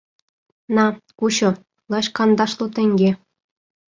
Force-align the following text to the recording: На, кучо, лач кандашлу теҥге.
На, 0.75 0.85
кучо, 1.17 1.49
лач 1.91 2.05
кандашлу 2.15 2.65
теҥге. 2.75 3.11